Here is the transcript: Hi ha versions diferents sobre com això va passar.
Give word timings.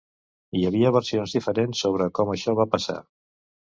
Hi 0.61 0.61
ha 0.69 0.93
versions 0.95 1.35
diferents 1.37 1.83
sobre 1.85 2.07
com 2.21 2.33
això 2.33 2.57
va 2.61 2.67
passar. 2.77 3.01